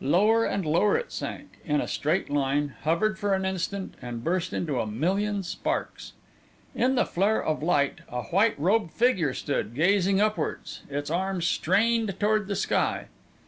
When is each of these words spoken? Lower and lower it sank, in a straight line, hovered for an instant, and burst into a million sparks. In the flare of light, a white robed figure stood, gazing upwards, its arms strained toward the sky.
Lower 0.00 0.44
and 0.44 0.64
lower 0.64 0.96
it 0.96 1.10
sank, 1.10 1.58
in 1.64 1.80
a 1.80 1.88
straight 1.88 2.30
line, 2.30 2.76
hovered 2.84 3.18
for 3.18 3.34
an 3.34 3.44
instant, 3.44 3.94
and 4.00 4.22
burst 4.22 4.52
into 4.52 4.78
a 4.78 4.86
million 4.86 5.42
sparks. 5.42 6.12
In 6.76 6.94
the 6.94 7.04
flare 7.04 7.42
of 7.42 7.60
light, 7.60 8.02
a 8.08 8.22
white 8.22 8.56
robed 8.56 8.92
figure 8.92 9.34
stood, 9.34 9.74
gazing 9.74 10.20
upwards, 10.20 10.82
its 10.88 11.10
arms 11.10 11.48
strained 11.48 12.20
toward 12.20 12.46
the 12.46 12.54
sky. 12.54 13.08